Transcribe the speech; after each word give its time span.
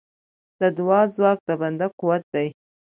د 0.59 0.61
دعا 0.77 1.01
ځواک 1.15 1.37
د 1.47 1.49
بنده 1.61 1.87
قوت 1.99 2.23
دی. 2.33 2.47